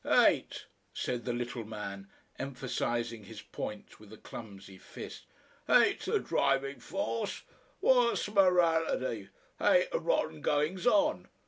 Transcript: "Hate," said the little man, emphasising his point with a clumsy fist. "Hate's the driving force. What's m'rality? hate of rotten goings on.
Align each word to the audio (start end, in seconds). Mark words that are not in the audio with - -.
"Hate," 0.03 0.65
said 0.95 1.25
the 1.25 1.31
little 1.31 1.63
man, 1.63 2.09
emphasising 2.39 3.25
his 3.25 3.43
point 3.43 3.99
with 3.99 4.11
a 4.11 4.17
clumsy 4.17 4.79
fist. 4.79 5.27
"Hate's 5.67 6.05
the 6.05 6.17
driving 6.17 6.79
force. 6.79 7.43
What's 7.81 8.27
m'rality? 8.27 9.29
hate 9.59 9.89
of 9.91 10.03
rotten 10.07 10.41
goings 10.41 10.87
on. 10.87 11.27